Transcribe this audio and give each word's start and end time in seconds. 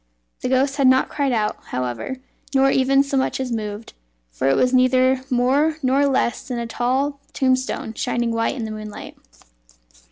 The 0.39 0.49
ghost 0.49 0.77
had 0.77 0.87
not 0.87 1.09
cried 1.09 1.31
out, 1.31 1.57
however, 1.65 2.17
nor 2.55 2.71
even 2.71 3.03
so 3.03 3.17
much 3.17 3.39
as 3.39 3.51
moved, 3.51 3.93
for 4.31 4.49
it 4.49 4.55
was 4.55 4.73
neither 4.73 5.21
more 5.29 5.77
nor 5.83 6.07
less 6.07 6.47
than 6.47 6.57
a 6.57 6.65
tall 6.65 7.19
tombstone 7.33 7.93
shining 7.93 8.31
white 8.31 8.55
in 8.55 8.65
the 8.65 8.71
moonlight. 8.71 9.15